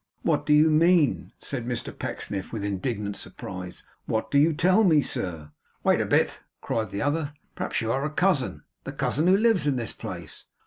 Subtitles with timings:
[0.23, 3.83] 'What do you mean?' said Mr Pecksniff, with indignant surprise.
[4.07, 5.51] 'What do you tell me, sir?'
[5.83, 9.67] 'Wait a bit!' cried the other, 'Perhaps you are a cousin the cousin who lives
[9.67, 10.45] in this place?